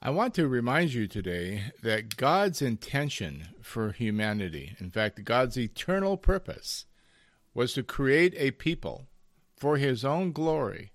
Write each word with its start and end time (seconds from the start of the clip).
I 0.00 0.10
want 0.10 0.32
to 0.34 0.46
remind 0.46 0.94
you 0.94 1.08
today 1.08 1.72
that 1.82 2.16
God's 2.16 2.62
intention 2.62 3.48
for 3.60 3.90
humanity, 3.90 4.76
in 4.78 4.92
fact, 4.92 5.24
God's 5.24 5.58
eternal 5.58 6.16
purpose, 6.16 6.86
was 7.52 7.72
to 7.72 7.82
create 7.82 8.32
a 8.36 8.52
people 8.52 9.08
for 9.56 9.76
His 9.76 10.04
own 10.04 10.30
glory 10.30 10.92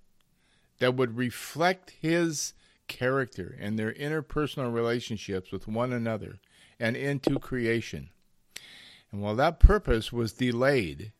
that 0.79 0.95
would 0.95 1.17
reflect 1.17 1.95
His 1.99 2.53
character 2.87 3.57
and 3.59 3.77
their 3.77 3.91
interpersonal 3.91 4.73
relationships 4.73 5.51
with 5.51 5.67
one 5.67 5.91
another 5.91 6.39
and 6.79 6.95
into 6.95 7.39
creation. 7.39 8.09
And 9.11 9.21
while 9.21 9.35
that 9.35 9.59
purpose 9.59 10.13
was 10.13 10.31
delayed 10.31 11.11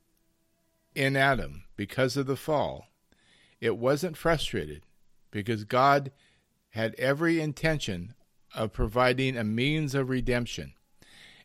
in 0.95 1.17
Adam 1.17 1.65
because 1.75 2.15
of 2.15 2.27
the 2.27 2.37
fall, 2.37 2.87
it 3.59 3.77
wasn't 3.77 4.15
frustrated 4.15 4.83
because 5.31 5.65
God 5.65 6.11
had 6.73 6.95
every 6.97 7.39
intention 7.39 8.15
of 8.55 8.73
providing 8.73 9.37
a 9.37 9.43
means 9.43 9.93
of 9.93 10.09
redemption. 10.09 10.73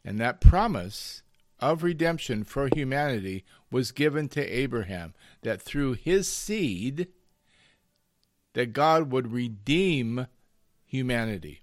And 0.03 0.19
that 0.19 0.41
promise 0.41 1.23
of 1.61 1.83
redemption 1.83 2.45
for 2.45 2.69
humanity 2.75 3.45
was 3.71 3.93
given 3.93 4.29
to 4.31 4.43
Abraham 4.43 5.15
that 5.43 5.61
through 5.61 5.95
his 5.95 6.29
seed 6.29 7.09
that 8.55 8.73
God 8.73 9.13
would 9.13 9.31
redeem 9.31 10.27
humanity. 10.87 11.61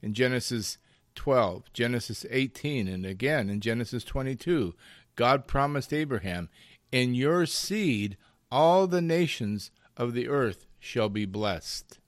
In 0.00 0.14
Genesis 0.14 0.78
12, 1.16 1.72
Genesis 1.72 2.24
18, 2.30 2.86
and 2.86 3.04
again 3.04 3.50
in 3.50 3.60
Genesis 3.60 4.04
22, 4.04 4.74
God 5.16 5.48
promised 5.48 5.92
Abraham, 5.92 6.50
In 6.92 7.14
your 7.14 7.46
seed 7.46 8.16
all 8.48 8.86
the 8.86 9.02
nations 9.02 9.72
of 9.96 10.12
the 10.12 10.28
earth 10.28 10.66
shall 10.86 11.08
be 11.08 11.26
blessed. 11.26 11.98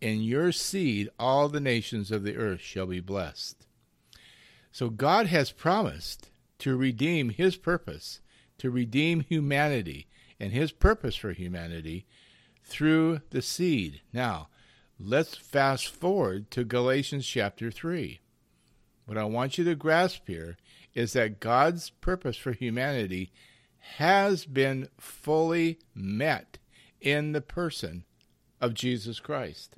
In 0.00 0.20
your 0.20 0.52
seed 0.52 1.08
all 1.18 1.48
the 1.48 1.60
nations 1.60 2.10
of 2.10 2.22
the 2.22 2.36
earth 2.36 2.60
shall 2.60 2.86
be 2.86 3.00
blessed. 3.00 3.66
So 4.70 4.90
God 4.90 5.26
has 5.26 5.50
promised 5.50 6.30
to 6.58 6.76
redeem 6.76 7.30
his 7.30 7.56
purpose, 7.56 8.20
to 8.58 8.70
redeem 8.70 9.20
humanity 9.20 10.06
and 10.38 10.52
his 10.52 10.72
purpose 10.72 11.16
for 11.16 11.32
humanity 11.32 12.06
through 12.64 13.20
the 13.30 13.42
seed. 13.42 14.00
Now, 14.12 14.48
let's 14.98 15.36
fast 15.36 15.88
forward 15.88 16.50
to 16.52 16.64
Galatians 16.64 17.26
chapter 17.26 17.70
3. 17.70 18.20
What 19.06 19.18
I 19.18 19.24
want 19.24 19.58
you 19.58 19.64
to 19.64 19.74
grasp 19.74 20.22
here 20.26 20.56
is 20.94 21.12
that 21.12 21.40
God's 21.40 21.90
purpose 21.90 22.36
for 22.36 22.52
humanity 22.52 23.32
has 23.96 24.46
been 24.46 24.88
fully 24.98 25.78
met 25.94 26.58
in 27.02 27.32
the 27.32 27.40
person 27.40 28.04
of 28.60 28.74
Jesus 28.74 29.20
Christ. 29.20 29.74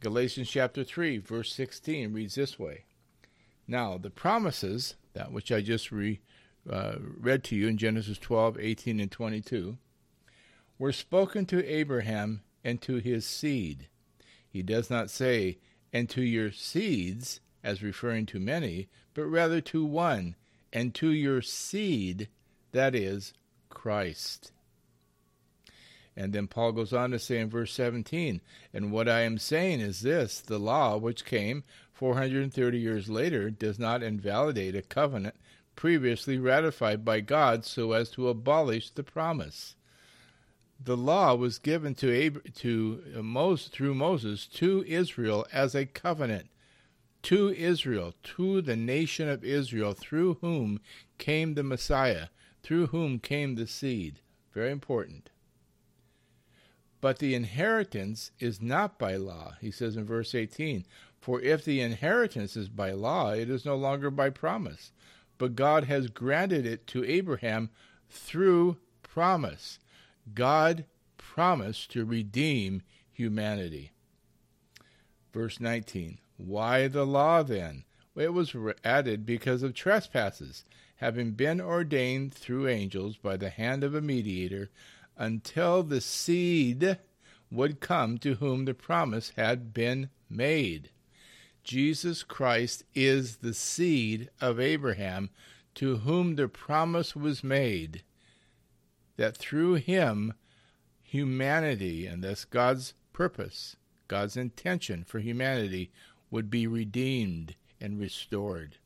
Galatians 0.00 0.50
chapter 0.50 0.84
3, 0.84 1.18
verse 1.18 1.52
16 1.52 2.12
reads 2.12 2.34
this 2.34 2.58
way 2.58 2.84
Now, 3.66 3.96
the 3.96 4.10
promises, 4.10 4.94
that 5.14 5.32
which 5.32 5.50
I 5.50 5.62
just 5.62 5.90
re, 5.90 6.20
uh, 6.70 6.96
read 7.00 7.42
to 7.44 7.56
you 7.56 7.66
in 7.66 7.78
Genesis 7.78 8.18
12, 8.18 8.58
18, 8.60 9.00
and 9.00 9.10
22, 9.10 9.78
were 10.78 10.92
spoken 10.92 11.46
to 11.46 11.66
Abraham 11.66 12.42
and 12.62 12.82
to 12.82 12.96
his 12.96 13.24
seed. 13.24 13.88
He 14.46 14.62
does 14.62 14.90
not 14.90 15.10
say, 15.10 15.58
and 15.92 16.08
to 16.10 16.22
your 16.22 16.52
seeds, 16.52 17.40
as 17.64 17.82
referring 17.82 18.26
to 18.26 18.38
many, 18.38 18.88
but 19.14 19.24
rather 19.24 19.62
to 19.62 19.84
one, 19.84 20.36
and 20.72 20.94
to 20.94 21.08
your 21.08 21.40
seed, 21.40 22.28
that 22.72 22.94
is, 22.94 23.32
Christ. 23.70 24.52
And 26.16 26.32
then 26.32 26.46
Paul 26.46 26.72
goes 26.72 26.92
on 26.94 27.10
to 27.10 27.18
say 27.18 27.38
in 27.38 27.50
verse 27.50 27.72
17, 27.72 28.40
And 28.72 28.90
what 28.90 29.08
I 29.08 29.20
am 29.20 29.36
saying 29.36 29.80
is 29.80 30.00
this 30.00 30.40
the 30.40 30.58
law, 30.58 30.96
which 30.96 31.26
came 31.26 31.62
430 31.92 32.78
years 32.78 33.10
later, 33.10 33.50
does 33.50 33.78
not 33.78 34.02
invalidate 34.02 34.74
a 34.74 34.82
covenant 34.82 35.34
previously 35.76 36.38
ratified 36.38 37.04
by 37.04 37.20
God 37.20 37.66
so 37.66 37.92
as 37.92 38.10
to 38.10 38.28
abolish 38.28 38.90
the 38.90 39.02
promise. 39.02 39.76
The 40.82 40.96
law 40.96 41.34
was 41.34 41.58
given 41.58 41.94
to, 41.96 42.26
Ab- 42.26 42.54
to 42.56 43.02
Moses, 43.22 43.68
through 43.68 43.94
Moses 43.94 44.46
to 44.46 44.84
Israel 44.86 45.46
as 45.52 45.74
a 45.74 45.86
covenant 45.86 46.48
to 47.22 47.50
Israel, 47.50 48.14
to 48.22 48.62
the 48.62 48.76
nation 48.76 49.28
of 49.28 49.44
Israel, 49.44 49.94
through 49.94 50.34
whom 50.40 50.80
came 51.18 51.54
the 51.54 51.62
Messiah, 51.62 52.28
through 52.62 52.88
whom 52.88 53.18
came 53.18 53.54
the 53.54 53.66
seed. 53.66 54.20
Very 54.52 54.70
important. 54.70 55.30
But 57.00 57.18
the 57.18 57.34
inheritance 57.34 58.30
is 58.38 58.60
not 58.60 58.98
by 58.98 59.16
law, 59.16 59.56
he 59.60 59.70
says 59.70 59.96
in 59.96 60.04
verse 60.04 60.34
18. 60.34 60.84
For 61.20 61.40
if 61.40 61.64
the 61.64 61.80
inheritance 61.80 62.56
is 62.56 62.68
by 62.68 62.92
law, 62.92 63.32
it 63.32 63.50
is 63.50 63.64
no 63.64 63.76
longer 63.76 64.10
by 64.10 64.30
promise. 64.30 64.92
But 65.38 65.56
God 65.56 65.84
has 65.84 66.08
granted 66.08 66.64
it 66.64 66.86
to 66.88 67.04
Abraham 67.04 67.70
through 68.08 68.78
promise. 69.02 69.78
God 70.34 70.84
promised 71.18 71.90
to 71.92 72.04
redeem 72.04 72.82
humanity. 73.12 73.92
Verse 75.32 75.60
19 75.60 76.18
why 76.38 76.86
the 76.86 77.06
law 77.06 77.42
then? 77.42 77.84
It 78.14 78.34
was 78.34 78.54
added 78.84 79.24
because 79.24 79.62
of 79.62 79.72
trespasses, 79.72 80.64
having 80.96 81.32
been 81.32 81.60
ordained 81.60 82.34
through 82.34 82.68
angels 82.68 83.16
by 83.16 83.36
the 83.36 83.50
hand 83.50 83.82
of 83.82 83.94
a 83.94 84.02
mediator, 84.02 84.70
until 85.16 85.82
the 85.82 86.00
seed 86.00 86.98
would 87.50 87.80
come 87.80 88.18
to 88.18 88.34
whom 88.34 88.64
the 88.64 88.74
promise 88.74 89.32
had 89.36 89.72
been 89.72 90.10
made. 90.28 90.90
Jesus 91.64 92.22
Christ 92.22 92.84
is 92.94 93.38
the 93.38 93.54
seed 93.54 94.30
of 94.40 94.60
Abraham, 94.60 95.30
to 95.74 95.98
whom 95.98 96.36
the 96.36 96.48
promise 96.48 97.16
was 97.16 97.42
made, 97.42 98.02
that 99.16 99.36
through 99.36 99.74
him 99.74 100.34
humanity, 101.02 102.06
and 102.06 102.22
thus 102.22 102.44
God's 102.44 102.94
purpose, 103.12 103.76
God's 104.08 104.36
intention 104.36 105.04
for 105.04 105.18
humanity, 105.18 105.90
would 106.30 106.50
be 106.50 106.66
redeemed 106.66 107.54
and 107.80 107.98
restored. 107.98 108.76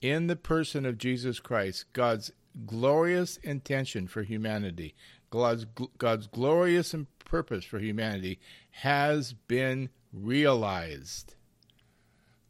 In 0.00 0.26
the 0.26 0.36
person 0.36 0.84
of 0.84 0.98
Jesus 0.98 1.40
Christ, 1.40 1.84
God's 1.92 2.32
glorious 2.66 3.36
intention 3.38 4.08
for 4.08 4.22
humanity, 4.22 4.94
God's, 5.32 5.64
God's 5.96 6.26
glorious 6.26 6.92
and 6.92 7.06
purpose 7.18 7.64
for 7.64 7.78
humanity 7.78 8.38
has 8.70 9.32
been 9.32 9.88
realized. 10.12 11.36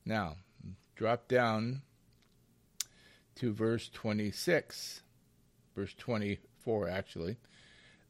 Now, 0.05 0.39
drop 0.97 1.29
down 1.29 1.83
to 3.37 3.53
verse 3.53 3.89
26, 3.89 5.03
verse 5.77 5.95
24 5.97 6.89
actually. 6.89 7.37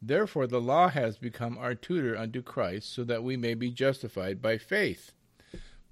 Therefore, 0.01 0.47
the 0.47 0.61
law 0.61 0.89
has 0.89 1.19
become 1.19 1.59
our 1.59 1.75
tutor 1.75 2.17
unto 2.17 2.41
Christ, 2.41 2.93
so 2.93 3.05
that 3.05 3.23
we 3.23 3.37
may 3.37 3.53
be 3.53 3.71
justified 3.71 4.41
by 4.41 4.57
faith. 4.57 5.13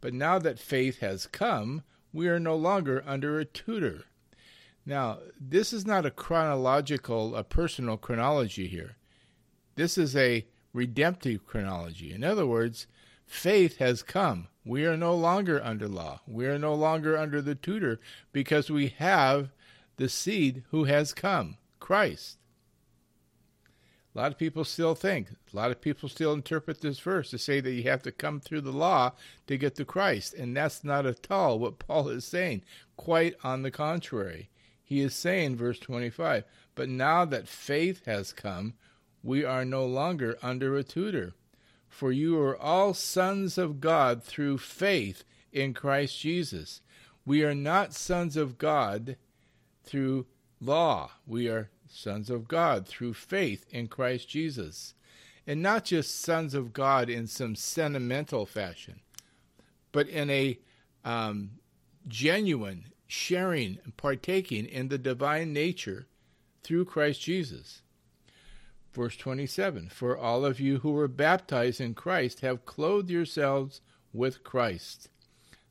But 0.00 0.14
now 0.14 0.38
that 0.38 0.58
faith 0.58 1.00
has 1.00 1.26
come, 1.26 1.82
we 2.14 2.28
are 2.28 2.40
no 2.40 2.56
longer 2.56 3.04
under 3.06 3.38
a 3.38 3.44
tutor. 3.44 4.04
Now, 4.86 5.18
this 5.38 5.72
is 5.72 5.86
not 5.86 6.06
a 6.06 6.10
chronological, 6.10 7.36
a 7.36 7.44
personal 7.44 7.96
chronology 7.96 8.66
here. 8.66 8.96
This 9.76 9.98
is 9.98 10.16
a 10.16 10.46
redemptive 10.72 11.46
chronology. 11.46 12.12
In 12.12 12.24
other 12.24 12.46
words, 12.46 12.86
faith 13.26 13.78
has 13.78 14.02
come. 14.02 14.48
We 14.64 14.84
are 14.86 14.96
no 14.96 15.14
longer 15.14 15.62
under 15.62 15.88
law. 15.88 16.20
We 16.26 16.46
are 16.46 16.58
no 16.58 16.74
longer 16.74 17.16
under 17.16 17.40
the 17.40 17.54
tutor 17.54 18.00
because 18.32 18.70
we 18.70 18.88
have 18.98 19.50
the 19.96 20.08
seed 20.08 20.64
who 20.70 20.84
has 20.84 21.12
come, 21.12 21.56
Christ. 21.78 22.38
A 24.14 24.18
lot 24.18 24.32
of 24.32 24.38
people 24.38 24.64
still 24.64 24.96
think, 24.96 25.28
a 25.30 25.56
lot 25.56 25.70
of 25.70 25.80
people 25.80 26.08
still 26.08 26.32
interpret 26.32 26.80
this 26.80 26.98
verse 26.98 27.30
to 27.30 27.38
say 27.38 27.60
that 27.60 27.72
you 27.72 27.84
have 27.84 28.02
to 28.02 28.10
come 28.10 28.40
through 28.40 28.62
the 28.62 28.72
law 28.72 29.12
to 29.46 29.56
get 29.56 29.76
to 29.76 29.84
Christ. 29.84 30.34
And 30.34 30.56
that's 30.56 30.82
not 30.82 31.06
at 31.06 31.30
all 31.30 31.58
what 31.60 31.78
Paul 31.78 32.08
is 32.08 32.24
saying. 32.24 32.64
Quite 32.96 33.34
on 33.44 33.62
the 33.62 33.70
contrary. 33.70 34.50
He 34.90 35.02
is 35.02 35.14
saying, 35.14 35.54
verse 35.54 35.78
25, 35.78 36.42
but 36.74 36.88
now 36.88 37.24
that 37.24 37.46
faith 37.46 38.04
has 38.06 38.32
come, 38.32 38.74
we 39.22 39.44
are 39.44 39.64
no 39.64 39.86
longer 39.86 40.36
under 40.42 40.76
a 40.76 40.82
tutor. 40.82 41.34
For 41.88 42.10
you 42.10 42.36
are 42.40 42.60
all 42.60 42.92
sons 42.92 43.56
of 43.56 43.80
God 43.80 44.24
through 44.24 44.58
faith 44.58 45.22
in 45.52 45.74
Christ 45.74 46.18
Jesus. 46.18 46.80
We 47.24 47.44
are 47.44 47.54
not 47.54 47.94
sons 47.94 48.36
of 48.36 48.58
God 48.58 49.14
through 49.84 50.26
law. 50.60 51.12
We 51.24 51.48
are 51.48 51.70
sons 51.88 52.28
of 52.28 52.48
God 52.48 52.88
through 52.88 53.14
faith 53.14 53.66
in 53.70 53.86
Christ 53.86 54.28
Jesus. 54.28 54.94
And 55.46 55.62
not 55.62 55.84
just 55.84 56.20
sons 56.20 56.52
of 56.52 56.72
God 56.72 57.08
in 57.08 57.28
some 57.28 57.54
sentimental 57.54 58.44
fashion, 58.44 58.98
but 59.92 60.08
in 60.08 60.30
a 60.30 60.58
um, 61.04 61.52
genuine 62.08 62.86
sharing 63.10 63.78
and 63.84 63.96
partaking 63.96 64.66
in 64.66 64.88
the 64.88 64.98
divine 64.98 65.52
nature 65.52 66.06
through 66.62 66.84
Christ 66.84 67.20
Jesus. 67.20 67.82
Verse 68.92 69.16
27 69.16 69.88
For 69.88 70.16
all 70.16 70.44
of 70.44 70.60
you 70.60 70.78
who 70.78 70.92
were 70.92 71.08
baptized 71.08 71.80
in 71.80 71.94
Christ 71.94 72.40
have 72.40 72.64
clothed 72.64 73.10
yourselves 73.10 73.80
with 74.12 74.44
Christ. 74.44 75.08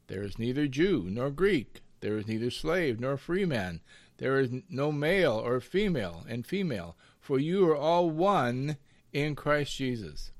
There 0.08 0.24
is 0.24 0.40
neither 0.40 0.68
Jew 0.68 1.08
nor 1.10 1.30
Greek, 1.30 1.82
there 2.02 2.18
is 2.18 2.28
neither 2.28 2.50
slave 2.50 3.00
nor 3.00 3.16
free 3.18 3.46
man, 3.46 3.82
there 4.18 4.40
is 4.40 4.50
no 4.70 4.92
male 4.92 5.34
or 5.34 5.60
female 5.60 6.26
and 6.28 6.46
female, 6.46 6.98
for 7.20 7.40
you 7.40 7.70
are 7.70 7.78
all 7.78 8.10
one 8.10 8.78
in 9.14 9.36
Christ 9.36 9.76
Jesus. 9.76 10.32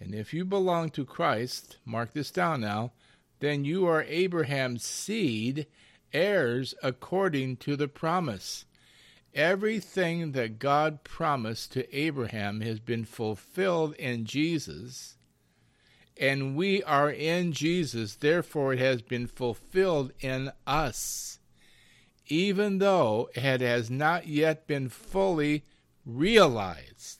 And 0.00 0.14
if 0.14 0.32
you 0.32 0.44
belong 0.44 0.90
to 0.90 1.04
Christ, 1.04 1.78
mark 1.84 2.12
this 2.12 2.30
down 2.30 2.60
now, 2.60 2.92
then 3.40 3.64
you 3.64 3.86
are 3.86 4.02
Abraham's 4.04 4.84
seed, 4.84 5.66
heirs 6.12 6.74
according 6.82 7.56
to 7.58 7.76
the 7.76 7.88
promise. 7.88 8.64
Everything 9.34 10.32
that 10.32 10.58
God 10.58 11.04
promised 11.04 11.72
to 11.72 11.96
Abraham 11.96 12.60
has 12.62 12.80
been 12.80 13.04
fulfilled 13.04 13.94
in 13.94 14.24
Jesus, 14.24 15.16
and 16.18 16.56
we 16.56 16.82
are 16.82 17.10
in 17.10 17.52
Jesus, 17.52 18.16
therefore 18.16 18.72
it 18.72 18.78
has 18.80 19.02
been 19.02 19.26
fulfilled 19.26 20.12
in 20.20 20.50
us, 20.66 21.38
even 22.26 22.78
though 22.78 23.28
it 23.34 23.60
has 23.60 23.90
not 23.90 24.26
yet 24.26 24.66
been 24.66 24.88
fully 24.88 25.64
realized. 26.04 27.17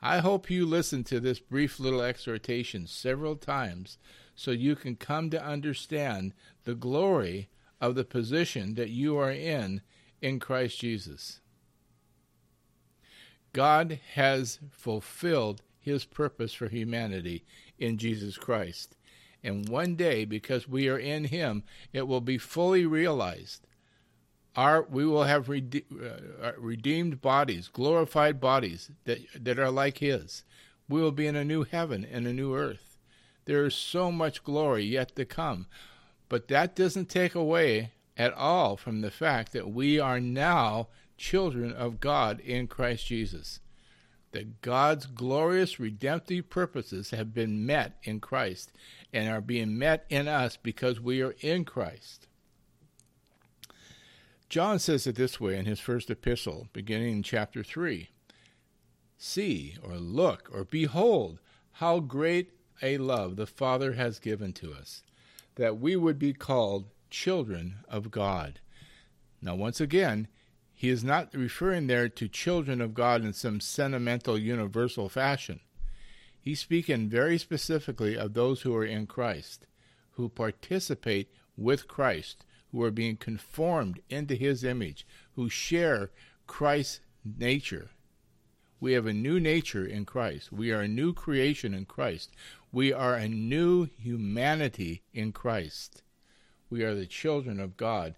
I 0.00 0.18
hope 0.18 0.48
you 0.48 0.64
listen 0.64 1.02
to 1.04 1.18
this 1.18 1.40
brief 1.40 1.80
little 1.80 2.02
exhortation 2.02 2.86
several 2.86 3.34
times 3.34 3.98
so 4.34 4.52
you 4.52 4.76
can 4.76 4.94
come 4.94 5.30
to 5.30 5.44
understand 5.44 6.34
the 6.64 6.76
glory 6.76 7.48
of 7.80 7.96
the 7.96 8.04
position 8.04 8.74
that 8.74 8.90
you 8.90 9.16
are 9.18 9.32
in 9.32 9.80
in 10.22 10.38
Christ 10.38 10.78
Jesus. 10.80 11.40
God 13.52 13.98
has 14.14 14.60
fulfilled 14.70 15.62
his 15.80 16.04
purpose 16.04 16.52
for 16.52 16.68
humanity 16.68 17.44
in 17.78 17.98
Jesus 17.98 18.36
Christ. 18.36 18.96
And 19.42 19.68
one 19.68 19.96
day, 19.96 20.24
because 20.24 20.68
we 20.68 20.88
are 20.88 20.98
in 20.98 21.24
him, 21.24 21.64
it 21.92 22.06
will 22.06 22.20
be 22.20 22.38
fully 22.38 22.86
realized. 22.86 23.66
Our, 24.58 24.82
we 24.90 25.06
will 25.06 25.22
have 25.22 25.48
rede- 25.48 25.84
uh, 26.42 26.50
redeemed 26.58 27.20
bodies, 27.20 27.68
glorified 27.68 28.40
bodies 28.40 28.90
that, 29.04 29.20
that 29.40 29.56
are 29.56 29.70
like 29.70 29.98
his. 29.98 30.42
We 30.88 31.00
will 31.00 31.12
be 31.12 31.28
in 31.28 31.36
a 31.36 31.44
new 31.44 31.62
heaven 31.62 32.04
and 32.04 32.26
a 32.26 32.32
new 32.32 32.56
earth. 32.56 32.96
There 33.44 33.64
is 33.64 33.76
so 33.76 34.10
much 34.10 34.42
glory 34.42 34.82
yet 34.82 35.14
to 35.14 35.24
come. 35.24 35.66
But 36.28 36.48
that 36.48 36.74
doesn't 36.74 37.08
take 37.08 37.36
away 37.36 37.92
at 38.16 38.34
all 38.34 38.76
from 38.76 39.00
the 39.00 39.12
fact 39.12 39.52
that 39.52 39.70
we 39.70 40.00
are 40.00 40.18
now 40.18 40.88
children 41.16 41.72
of 41.72 42.00
God 42.00 42.40
in 42.40 42.66
Christ 42.66 43.06
Jesus. 43.06 43.60
That 44.32 44.60
God's 44.60 45.06
glorious 45.06 45.78
redemptive 45.78 46.50
purposes 46.50 47.10
have 47.10 47.32
been 47.32 47.64
met 47.64 47.96
in 48.02 48.18
Christ 48.18 48.72
and 49.12 49.28
are 49.28 49.40
being 49.40 49.78
met 49.78 50.04
in 50.08 50.26
us 50.26 50.56
because 50.60 51.00
we 51.00 51.22
are 51.22 51.36
in 51.42 51.64
Christ. 51.64 52.26
John 54.48 54.78
says 54.78 55.06
it 55.06 55.16
this 55.16 55.38
way 55.38 55.58
in 55.58 55.66
his 55.66 55.80
first 55.80 56.10
epistle, 56.10 56.68
beginning 56.72 57.12
in 57.12 57.22
chapter 57.22 57.62
3 57.62 58.08
See, 59.18 59.76
or 59.82 59.96
look, 59.96 60.48
or 60.52 60.64
behold, 60.64 61.40
how 61.72 62.00
great 62.00 62.52
a 62.80 62.98
love 62.98 63.36
the 63.36 63.46
Father 63.46 63.94
has 63.94 64.20
given 64.20 64.52
to 64.54 64.72
us, 64.72 65.02
that 65.56 65.80
we 65.80 65.96
would 65.96 66.18
be 66.18 66.32
called 66.32 66.86
children 67.10 67.80
of 67.88 68.10
God. 68.10 68.60
Now, 69.42 69.56
once 69.56 69.80
again, 69.80 70.28
he 70.72 70.88
is 70.88 71.02
not 71.02 71.34
referring 71.34 71.88
there 71.88 72.08
to 72.08 72.28
children 72.28 72.80
of 72.80 72.94
God 72.94 73.24
in 73.24 73.32
some 73.32 73.60
sentimental 73.60 74.38
universal 74.38 75.08
fashion. 75.08 75.60
He's 76.40 76.60
speaking 76.60 77.08
very 77.08 77.36
specifically 77.36 78.16
of 78.16 78.34
those 78.34 78.62
who 78.62 78.74
are 78.76 78.84
in 78.84 79.06
Christ, 79.06 79.66
who 80.12 80.28
participate 80.28 81.32
with 81.56 81.88
Christ, 81.88 82.44
who 82.72 82.82
are 82.82 82.90
being 82.90 83.16
conformed 83.16 84.00
into 84.08 84.34
his 84.34 84.64
image, 84.64 85.06
who 85.34 85.48
share 85.48 86.10
Christ's 86.46 87.00
nature. 87.24 87.90
We 88.80 88.92
have 88.92 89.06
a 89.06 89.12
new 89.12 89.40
nature 89.40 89.84
in 89.84 90.04
Christ. 90.04 90.52
We 90.52 90.70
are 90.70 90.82
a 90.82 90.88
new 90.88 91.12
creation 91.12 91.74
in 91.74 91.84
Christ. 91.84 92.30
We 92.70 92.92
are 92.92 93.14
a 93.14 93.28
new 93.28 93.88
humanity 93.98 95.02
in 95.12 95.32
Christ. 95.32 96.02
We 96.70 96.84
are 96.84 96.94
the 96.94 97.06
children 97.06 97.58
of 97.58 97.76
God. 97.76 98.14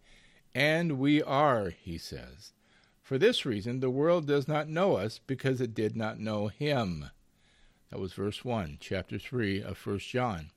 And 0.54 0.98
we 0.98 1.22
are, 1.22 1.70
he 1.70 1.96
says. 1.96 2.52
For 3.00 3.16
this 3.16 3.46
reason, 3.46 3.80
the 3.80 3.90
world 3.90 4.26
does 4.26 4.46
not 4.46 4.68
know 4.68 4.96
us 4.96 5.20
because 5.26 5.60
it 5.60 5.74
did 5.74 5.96
not 5.96 6.20
know 6.20 6.48
him. 6.48 7.10
That 7.90 7.98
was 7.98 8.12
verse 8.12 8.44
1, 8.44 8.78
chapter 8.80 9.18
3 9.18 9.62
of 9.62 9.84
1 9.84 9.98
John. 9.98 10.50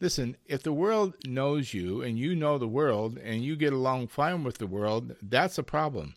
Listen, 0.00 0.36
if 0.46 0.62
the 0.62 0.72
world 0.72 1.14
knows 1.26 1.72
you 1.72 2.02
and 2.02 2.18
you 2.18 2.34
know 2.34 2.58
the 2.58 2.68
world 2.68 3.18
and 3.18 3.42
you 3.42 3.56
get 3.56 3.72
along 3.72 4.08
fine 4.08 4.44
with 4.44 4.58
the 4.58 4.66
world, 4.66 5.14
that's 5.22 5.58
a 5.58 5.62
problem. 5.62 6.14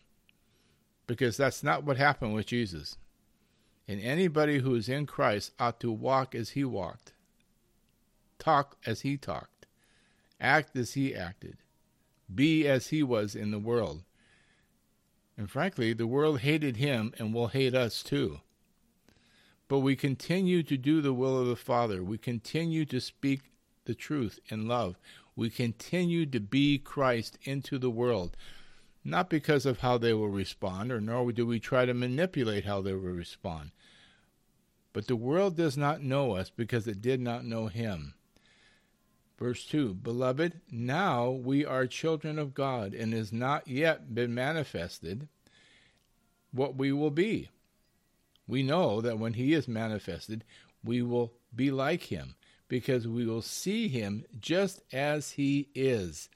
Because 1.06 1.36
that's 1.36 1.62
not 1.62 1.84
what 1.84 1.96
happened 1.96 2.34
with 2.34 2.46
Jesus. 2.46 2.98
And 3.86 4.00
anybody 4.00 4.58
who 4.58 4.74
is 4.74 4.88
in 4.88 5.06
Christ 5.06 5.52
ought 5.58 5.80
to 5.80 5.90
walk 5.90 6.34
as 6.34 6.50
he 6.50 6.64
walked, 6.64 7.12
talk 8.38 8.76
as 8.84 9.00
he 9.00 9.16
talked 9.16 9.58
act 10.40 10.76
as 10.76 10.94
he 10.94 11.14
acted, 11.14 11.58
be 12.32 12.66
as 12.66 12.88
he 12.88 13.02
was 13.02 13.34
in 13.34 13.50
the 13.50 13.58
world. 13.58 14.02
And 15.36 15.50
frankly, 15.50 15.92
the 15.92 16.06
world 16.06 16.40
hated 16.40 16.76
him 16.76 17.12
and 17.18 17.32
will 17.32 17.48
hate 17.48 17.74
us 17.74 18.02
too. 18.02 18.40
But 19.68 19.80
we 19.80 19.96
continue 19.96 20.62
to 20.64 20.76
do 20.76 21.00
the 21.00 21.12
will 21.12 21.38
of 21.38 21.46
the 21.46 21.56
Father. 21.56 22.02
We 22.02 22.18
continue 22.18 22.84
to 22.86 23.00
speak 23.00 23.42
the 23.88 23.94
truth 23.94 24.38
in 24.50 24.68
love. 24.68 24.96
We 25.34 25.50
continue 25.50 26.26
to 26.26 26.38
be 26.38 26.78
Christ 26.78 27.38
into 27.42 27.78
the 27.78 27.90
world, 27.90 28.36
not 29.02 29.28
because 29.28 29.66
of 29.66 29.80
how 29.80 29.98
they 29.98 30.12
will 30.12 30.28
respond, 30.28 30.92
or 30.92 31.00
nor 31.00 31.32
do 31.32 31.44
we 31.44 31.58
try 31.58 31.86
to 31.86 31.94
manipulate 31.94 32.66
how 32.66 32.82
they 32.82 32.92
will 32.92 33.00
respond. 33.00 33.72
But 34.92 35.08
the 35.08 35.16
world 35.16 35.56
does 35.56 35.76
not 35.76 36.02
know 36.02 36.36
us 36.36 36.50
because 36.50 36.86
it 36.86 37.00
did 37.00 37.20
not 37.20 37.44
know 37.44 37.66
him. 37.66 38.14
Verse 39.38 39.64
2 39.64 39.94
Beloved, 39.94 40.60
now 40.70 41.30
we 41.30 41.64
are 41.64 41.86
children 41.86 42.38
of 42.38 42.54
God, 42.54 42.92
and 42.92 43.12
has 43.12 43.32
not 43.32 43.66
yet 43.68 44.14
been 44.14 44.34
manifested 44.34 45.28
what 46.52 46.76
we 46.76 46.92
will 46.92 47.10
be. 47.10 47.48
We 48.46 48.62
know 48.62 49.00
that 49.00 49.18
when 49.18 49.34
He 49.34 49.54
is 49.54 49.68
manifested, 49.68 50.44
we 50.82 51.02
will 51.02 51.32
be 51.54 51.70
like 51.70 52.04
Him, 52.04 52.34
because 52.68 53.08
we 53.08 53.26
will 53.26 53.42
see 53.42 53.88
Him 53.88 54.24
just 54.40 54.82
as 54.92 55.32
He 55.32 55.68
is. 55.74 56.28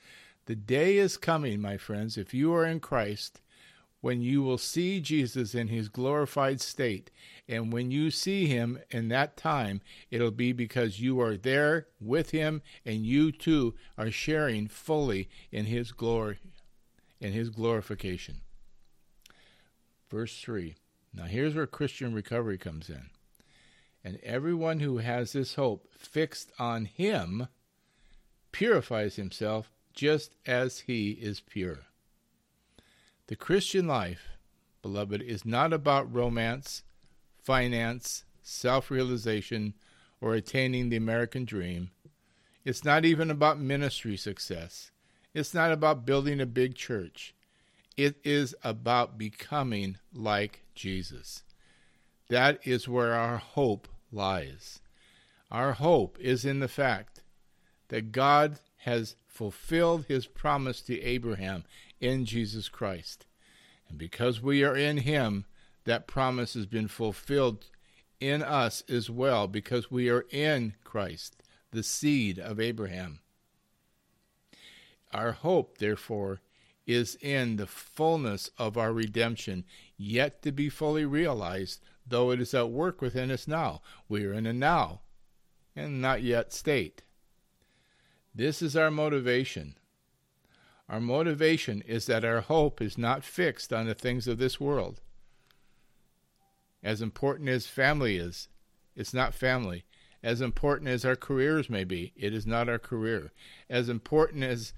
The 0.47 0.57
day 0.57 0.97
is 0.97 1.17
coming, 1.17 1.61
my 1.61 1.77
friends, 1.77 2.19
if 2.19 2.35
you 2.35 2.53
are 2.55 2.67
in 2.67 2.81
Christ, 2.81 3.41
when 4.03 4.21
you 4.21 4.43
will 4.43 4.59
see 4.59 5.01
Jesus 5.01 5.55
in 5.55 5.69
his 5.69 5.89
glorified 5.89 6.61
state. 6.61 7.11
And 7.49 7.73
when 7.73 7.91
you 7.91 8.11
see 8.11 8.47
him 8.47 8.81
in 8.91 9.09
that 9.09 9.37
time, 9.37 9.81
it'll 10.11 10.33
be 10.33 10.53
because 10.53 11.01
you 11.01 11.21
are 11.21 11.37
there 11.37 11.87
with 12.01 12.31
him 12.31 12.63
and 12.85 13.07
you 13.07 13.31
too 13.31 13.75
are 13.97 14.11
sharing 14.11 14.67
fully 14.67 15.29
in 15.53 15.67
his 15.67 15.93
glory, 15.93 16.39
in 17.21 17.33
his 17.33 17.49
glorification. 17.49 18.41
Verse 20.11 20.39
3. 20.41 20.75
Now 21.15 21.25
here's 21.25 21.55
where 21.55 21.69
Christian 21.69 22.13
recovery 22.13 22.59
comes 22.59 22.91
in. 22.91 23.12
And 24.05 24.19
everyone 24.23 24.81
who 24.81 24.99
has 24.99 25.33
this 25.33 25.55
hope 25.55 25.89
fixed 25.97 26.51
on 26.59 26.87
him 26.87 27.49
purifies 28.51 29.17
himself 29.17 29.71
just 29.93 30.35
as 30.47 30.81
he 30.81 31.13
is 31.13 31.41
pure. 31.41 31.81
The 33.29 33.37
Christian 33.37 33.87
life, 33.87 34.29
beloved, 34.83 35.23
is 35.23 35.45
not 35.45 35.73
about 35.73 36.13
romance, 36.13 36.83
finance, 37.39 38.25
self 38.43 38.91
realization, 38.91 39.75
or 40.21 40.35
attaining 40.35 40.89
the 40.89 40.97
American 40.97 41.45
dream. 41.45 41.91
It's 42.65 42.85
not 42.85 43.05
even 43.05 43.31
about 43.31 43.61
ministry 43.61 44.17
success. 44.17 44.91
It's 45.35 45.55
not 45.55 45.73
about 45.73 46.05
building 46.05 46.41
a 46.41 46.47
big 46.47 46.75
church. 46.75 47.35
It 47.97 48.17
is 48.25 48.55
about 48.63 49.19
becoming 49.19 49.99
like 50.13 50.63
Jesus. 50.75 51.43
That 52.29 52.61
is 52.67 52.89
where 52.89 53.15
our 53.15 53.37
hope 53.39 53.89
lies. 54.13 54.81
Our 55.51 55.73
hope 55.73 56.19
is 56.21 56.45
in 56.45 56.61
the 56.61 56.69
fact 56.69 57.23
that 57.89 58.13
God 58.13 58.59
has 58.79 59.17
fulfilled 59.27 60.07
his 60.07 60.27
promise 60.27 60.81
to 60.83 61.01
Abraham 61.03 61.65
in 62.01 62.25
Jesus 62.25 62.69
Christ. 62.69 63.27
And 63.89 63.99
because 63.99 64.41
we 64.41 64.63
are 64.65 64.77
in 64.77 64.99
him, 64.99 65.45
that 65.85 66.07
promise 66.07 66.55
has 66.55 66.67
been 66.67 66.89
fulfilled 66.89 67.67
in 68.21 68.43
us 68.43 68.85
as 68.89 69.11
well, 69.11 69.49
because 69.49 69.91
we 69.91 70.09
are 70.09 70.25
in 70.31 70.75
Christ, 70.85 71.43
the 71.73 71.83
seed 71.83 72.39
of 72.39 72.61
Abraham. 72.61 73.19
Our 75.13 75.33
hope, 75.33 75.79
therefore, 75.79 76.41
is 76.87 77.17
in 77.21 77.57
the 77.57 77.67
fullness 77.67 78.51
of 78.59 78.79
our 78.79 78.93
redemption, 78.93 79.65
yet 79.97 80.43
to 80.43 80.53
be 80.53 80.69
fully 80.69 81.05
realized, 81.05 81.81
though 82.07 82.31
it 82.31 82.41
is 82.41 82.55
at 82.55 82.71
work 82.71 83.01
within 83.01 83.31
us 83.31 83.47
now. 83.47 83.83
We 84.09 84.25
are 84.25 84.33
in 84.33 84.47
a 84.47 84.53
now 84.53 85.01
and 85.75 86.01
not 86.01 86.23
yet 86.23 86.53
state. 86.53 87.03
This 88.35 88.63
is 88.63 88.77
our 88.77 88.91
motivation. 88.91 89.77
Our 90.89 91.01
motivation 91.01 91.83
is 91.83 92.07
that 92.07 92.25
our 92.25 92.41
hope 92.41 92.83
is 92.83 92.99
not 92.99 93.25
fixed 93.25 93.73
on 93.73 93.87
the 93.87 93.95
things 93.95 94.27
of 94.27 94.39
this 94.39 94.61
world. 94.61 95.01
As 96.83 97.01
important 97.01 97.49
as 97.49 97.67
family 97.67 98.17
is, 98.17 98.49
it's 98.97 99.15
not 99.15 99.35
family. 99.35 99.85
As 100.23 100.41
important 100.41 100.89
as 100.89 101.05
our 101.05 101.17
careers 101.17 101.69
may 101.69 101.85
be, 101.85 102.13
it 102.17 102.33
is 102.33 102.47
not 102.47 102.69
our 102.69 102.79
career. 102.79 103.33
As 103.69 103.89
important 103.89 104.45
as 104.45 104.73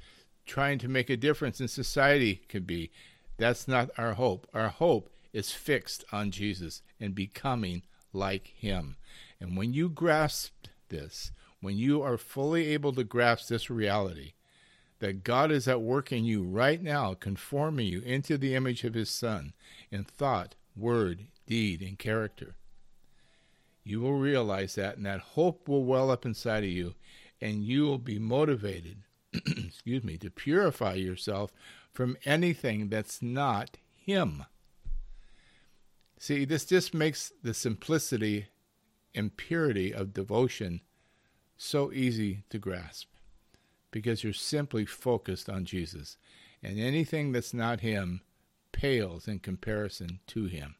trying 0.46 0.78
to 0.78 0.88
make 0.88 1.10
a 1.10 1.16
difference 1.16 1.60
in 1.60 1.68
society 1.68 2.42
could 2.48 2.66
be, 2.66 2.90
that's 3.36 3.66
not 3.66 3.90
our 3.98 4.14
hope. 4.14 4.46
Our 4.54 4.68
hope 4.68 5.10
is 5.34 5.52
fixed 5.52 6.04
on 6.12 6.30
Jesus 6.30 6.80
and 6.98 7.14
becoming 7.14 7.82
like 8.14 8.46
Him. 8.56 8.96
And 9.38 9.56
when 9.56 9.74
you 9.74 9.90
grasp 9.90 10.68
this, 10.88 11.32
when 11.60 11.76
you 11.76 12.00
are 12.00 12.16
fully 12.16 12.68
able 12.68 12.92
to 12.94 13.04
grasp 13.04 13.48
this 13.48 13.68
reality, 13.68 14.32
that 15.00 15.24
God 15.24 15.50
is 15.50 15.68
at 15.68 15.82
work 15.82 16.12
in 16.12 16.24
you 16.24 16.42
right 16.42 16.82
now, 16.82 17.12
conforming 17.14 17.86
you 17.86 18.00
into 18.00 18.38
the 18.38 18.54
image 18.54 18.84
of 18.84 18.94
His 18.94 19.10
Son 19.10 19.52
in 19.90 20.04
thought, 20.04 20.54
word, 20.76 21.26
deed, 21.46 21.82
and 21.82 21.98
character, 21.98 22.54
you 23.82 24.00
will 24.00 24.14
realize 24.14 24.76
that, 24.76 24.96
and 24.96 25.04
that 25.04 25.20
hope 25.20 25.68
will 25.68 25.84
well 25.84 26.10
up 26.10 26.24
inside 26.24 26.64
of 26.64 26.70
you, 26.70 26.94
and 27.40 27.64
you 27.64 27.82
will 27.84 27.98
be 27.98 28.18
motivated, 28.18 28.98
excuse 29.34 30.02
me, 30.02 30.16
to 30.16 30.30
purify 30.30 30.94
yourself 30.94 31.50
from 31.92 32.16
anything 32.24 32.88
that's 32.88 33.20
not 33.20 33.76
Him. 33.94 34.44
See, 36.24 36.46
this 36.46 36.64
just 36.64 36.94
makes 36.94 37.32
the 37.42 37.52
simplicity 37.52 38.46
and 39.14 39.36
purity 39.36 39.92
of 39.92 40.14
devotion 40.14 40.80
so 41.58 41.92
easy 41.92 42.44
to 42.48 42.58
grasp 42.58 43.08
because 43.90 44.24
you're 44.24 44.32
simply 44.32 44.86
focused 44.86 45.50
on 45.50 45.66
Jesus. 45.66 46.16
And 46.62 46.80
anything 46.80 47.32
that's 47.32 47.52
not 47.52 47.80
Him 47.80 48.22
pales 48.72 49.28
in 49.28 49.40
comparison 49.40 50.20
to 50.28 50.46
Him. 50.46 50.76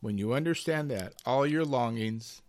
When 0.00 0.18
you 0.18 0.32
understand 0.32 0.90
that, 0.90 1.12
all 1.24 1.46
your 1.46 1.64
longings, 1.64 2.42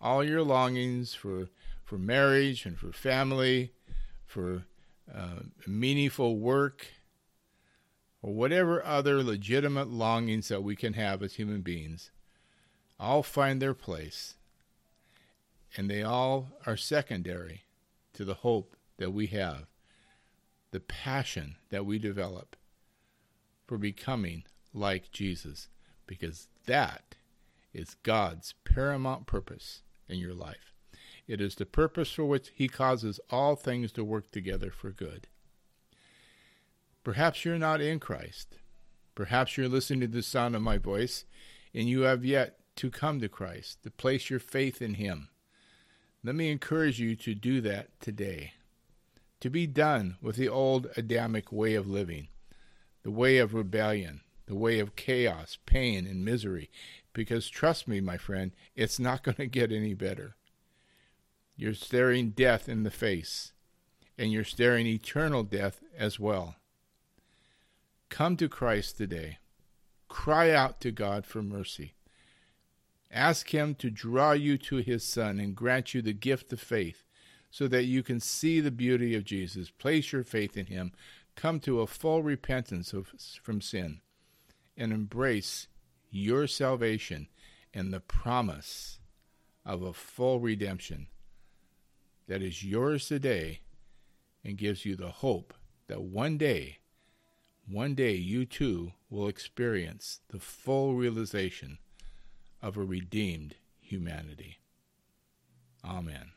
all 0.00 0.22
your 0.22 0.42
longings 0.42 1.12
for, 1.12 1.48
for 1.84 1.98
marriage 1.98 2.66
and 2.66 2.78
for 2.78 2.92
family, 2.92 3.72
for 4.26 4.62
uh, 5.12 5.40
meaningful 5.66 6.36
work, 6.36 6.86
or 8.22 8.32
whatever 8.32 8.84
other 8.84 9.22
legitimate 9.22 9.90
longings 9.90 10.48
that 10.48 10.62
we 10.62 10.76
can 10.76 10.92
have 10.94 11.22
as 11.22 11.34
human 11.34 11.60
beings, 11.60 12.10
all 12.98 13.22
find 13.22 13.60
their 13.60 13.74
place. 13.74 14.34
And 15.76 15.90
they 15.90 16.02
all 16.02 16.48
are 16.66 16.76
secondary 16.76 17.64
to 18.14 18.24
the 18.24 18.34
hope 18.34 18.76
that 18.98 19.10
we 19.10 19.26
have, 19.28 19.66
the 20.70 20.80
passion 20.80 21.56
that 21.70 21.84
we 21.84 21.98
develop 21.98 22.56
for 23.66 23.78
becoming 23.78 24.44
like 24.72 25.10
Jesus, 25.10 25.68
because 26.06 26.48
that 26.66 27.16
is 27.72 27.96
God's 28.02 28.54
paramount 28.64 29.26
purpose 29.26 29.82
in 30.08 30.18
your 30.18 30.34
life. 30.34 30.72
It 31.26 31.40
is 31.40 31.54
the 31.54 31.66
purpose 31.66 32.12
for 32.12 32.24
which 32.24 32.50
He 32.54 32.68
causes 32.68 33.18
all 33.30 33.56
things 33.56 33.92
to 33.92 34.04
work 34.04 34.30
together 34.30 34.70
for 34.70 34.90
good. 34.90 35.28
Perhaps 37.04 37.44
you're 37.44 37.58
not 37.58 37.80
in 37.80 37.98
Christ. 37.98 38.58
Perhaps 39.14 39.56
you're 39.56 39.68
listening 39.68 40.00
to 40.00 40.06
the 40.06 40.22
sound 40.22 40.54
of 40.54 40.62
my 40.62 40.78
voice 40.78 41.24
and 41.74 41.88
you 41.88 42.02
have 42.02 42.24
yet 42.24 42.58
to 42.76 42.90
come 42.90 43.20
to 43.20 43.28
Christ, 43.28 43.82
to 43.82 43.90
place 43.90 44.30
your 44.30 44.40
faith 44.40 44.80
in 44.80 44.94
Him. 44.94 45.28
Let 46.24 46.34
me 46.34 46.50
encourage 46.50 47.00
you 47.00 47.16
to 47.16 47.34
do 47.34 47.60
that 47.62 47.88
today. 48.00 48.52
To 49.40 49.50
be 49.50 49.66
done 49.66 50.16
with 50.22 50.36
the 50.36 50.48
old 50.48 50.86
Adamic 50.96 51.50
way 51.50 51.74
of 51.74 51.88
living, 51.88 52.28
the 53.02 53.10
way 53.10 53.38
of 53.38 53.54
rebellion, 53.54 54.20
the 54.46 54.54
way 54.54 54.78
of 54.78 54.94
chaos, 54.94 55.58
pain, 55.66 56.06
and 56.06 56.24
misery. 56.24 56.70
Because 57.12 57.48
trust 57.48 57.88
me, 57.88 58.00
my 58.00 58.16
friend, 58.16 58.52
it's 58.76 59.00
not 59.00 59.22
going 59.24 59.36
to 59.36 59.46
get 59.46 59.72
any 59.72 59.94
better. 59.94 60.36
You're 61.56 61.74
staring 61.74 62.30
death 62.30 62.68
in 62.68 62.84
the 62.84 62.90
face, 62.90 63.52
and 64.16 64.32
you're 64.32 64.44
staring 64.44 64.86
eternal 64.86 65.42
death 65.42 65.82
as 65.98 66.20
well. 66.20 66.56
Come 68.12 68.36
to 68.36 68.48
Christ 68.50 68.98
today. 68.98 69.38
Cry 70.06 70.50
out 70.50 70.82
to 70.82 70.90
God 70.90 71.24
for 71.24 71.42
mercy. 71.42 71.94
Ask 73.10 73.54
Him 73.54 73.74
to 73.76 73.88
draw 73.88 74.32
you 74.32 74.58
to 74.58 74.76
His 74.76 75.02
Son 75.02 75.40
and 75.40 75.56
grant 75.56 75.94
you 75.94 76.02
the 76.02 76.12
gift 76.12 76.52
of 76.52 76.60
faith 76.60 77.06
so 77.50 77.66
that 77.68 77.86
you 77.86 78.02
can 78.02 78.20
see 78.20 78.60
the 78.60 78.70
beauty 78.70 79.14
of 79.14 79.24
Jesus. 79.24 79.70
Place 79.70 80.12
your 80.12 80.24
faith 80.24 80.58
in 80.58 80.66
Him. 80.66 80.92
Come 81.36 81.58
to 81.60 81.80
a 81.80 81.86
full 81.86 82.22
repentance 82.22 82.92
of, 82.92 83.14
from 83.42 83.62
sin 83.62 84.02
and 84.76 84.92
embrace 84.92 85.68
your 86.10 86.46
salvation 86.46 87.28
and 87.72 87.94
the 87.94 88.00
promise 88.00 88.98
of 89.64 89.80
a 89.80 89.94
full 89.94 90.38
redemption 90.38 91.06
that 92.28 92.42
is 92.42 92.62
yours 92.62 93.08
today 93.08 93.60
and 94.44 94.58
gives 94.58 94.84
you 94.84 94.96
the 94.96 95.08
hope 95.08 95.54
that 95.86 96.02
one 96.02 96.36
day 96.36 96.76
one 97.68 97.94
day 97.94 98.14
you 98.14 98.44
too 98.44 98.92
will 99.08 99.28
experience 99.28 100.20
the 100.28 100.38
full 100.38 100.94
realization 100.94 101.78
of 102.60 102.76
a 102.76 102.84
redeemed 102.84 103.56
humanity. 103.80 104.58
Amen. 105.84 106.32